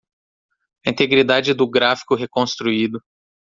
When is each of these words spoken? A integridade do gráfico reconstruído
A 0.83 0.89
integridade 0.89 1.53
do 1.53 1.69
gráfico 1.69 2.15
reconstruído 2.15 2.97